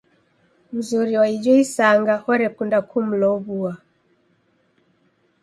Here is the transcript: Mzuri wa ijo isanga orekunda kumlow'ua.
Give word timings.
Mzuri 0.75 1.13
wa 1.19 1.27
ijo 1.35 1.53
isanga 1.63 2.15
orekunda 2.33 2.77
kumlow'ua. 2.89 3.73